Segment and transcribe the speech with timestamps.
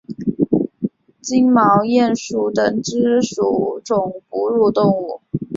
[1.21, 5.21] 金毛鼹属等之数种哺乳动物。